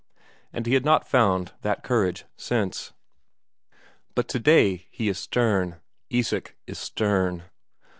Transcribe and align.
And 0.51 0.65
he 0.65 0.73
had 0.73 0.83
not 0.83 1.07
found 1.07 1.51
that 1.61 1.83
courage 1.83 2.25
since. 2.35 2.91
But 4.15 4.27
today 4.27 4.87
he 4.89 5.09
is 5.09 5.19
stern; 5.19 5.79
Isak 6.09 6.55
is 6.65 6.79
stern. 6.79 7.43